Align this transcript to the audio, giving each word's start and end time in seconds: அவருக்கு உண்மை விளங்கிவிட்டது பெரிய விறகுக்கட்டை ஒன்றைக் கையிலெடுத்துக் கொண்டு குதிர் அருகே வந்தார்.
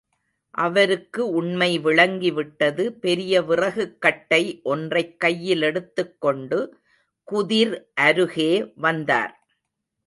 அவருக்கு 0.57 1.29
உண்மை 1.29 1.79
விளங்கிவிட்டது 1.79 2.89
பெரிய 2.99 3.41
விறகுக்கட்டை 3.41 4.61
ஒன்றைக் 4.63 5.17
கையிலெடுத்துக் 5.25 6.17
கொண்டு 6.19 6.59
குதிர் 7.23 7.91
அருகே 7.93 8.71
வந்தார். 8.75 9.33